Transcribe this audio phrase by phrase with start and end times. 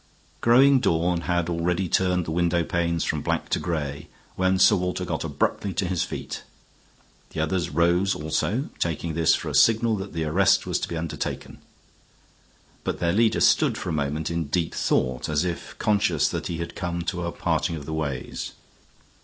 [0.41, 5.05] Growing dawn had already turned the window panes from black to gray when Sir Walter
[5.05, 6.41] got abruptly to his feet.
[7.29, 10.97] The others rose also, taking this for a signal that the arrest was to be
[10.97, 11.59] undertaken.
[12.83, 16.57] But their leader stood for a moment in deep thought, as if conscious that he
[16.57, 18.53] had come to a parting of the ways.